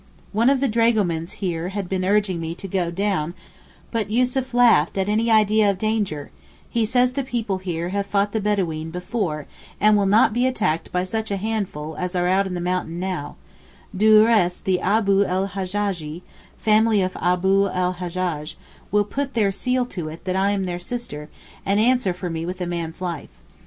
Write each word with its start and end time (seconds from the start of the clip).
One 0.33 0.49
of 0.49 0.61
the 0.61 0.67
dragomans 0.67 1.33
here 1.33 1.69
had 1.69 1.87
been 1.87 2.03
urging 2.03 2.41
me 2.41 2.55
to 2.55 2.67
go 2.67 2.89
down 2.89 3.35
but 3.91 4.09
Yussuf 4.09 4.51
laughed 4.51 4.97
at 4.97 5.07
any 5.07 5.29
idea 5.29 5.69
of 5.69 5.77
danger, 5.77 6.31
he 6.67 6.85
says 6.85 7.11
the 7.13 7.23
people 7.23 7.59
here 7.59 7.89
have 7.89 8.07
fought 8.07 8.31
the 8.31 8.41
bedaween 8.41 8.89
before 8.91 9.45
and 9.79 9.95
will 9.95 10.07
not 10.07 10.33
be 10.33 10.47
attacked 10.47 10.91
by 10.91 11.03
such 11.03 11.29
a 11.29 11.37
handful 11.37 11.95
as 11.99 12.15
are 12.15 12.25
out 12.25 12.47
in 12.47 12.55
the 12.55 12.59
mountain 12.59 12.99
now; 12.99 13.35
du 13.95 14.25
reste 14.25 14.65
the 14.65 14.81
Abu 14.81 15.23
l 15.23 15.49
Hajjajieh 15.49 16.23
(family 16.57 17.01
of 17.03 17.15
Abu 17.17 17.67
l 17.69 17.97
Hajjaj) 17.99 18.55
will 18.91 19.03
'put 19.03 19.35
their 19.35 19.51
seal' 19.51 19.85
to 19.85 20.09
it 20.09 20.25
that 20.25 20.35
I 20.35 20.49
am 20.49 20.65
their 20.65 20.79
sister 20.79 21.29
and 21.63 21.79
answer 21.79 22.11
for 22.11 22.27
me 22.31 22.43
with 22.43 22.59
a 22.59 22.65
man's 22.65 23.01
life. 23.01 23.29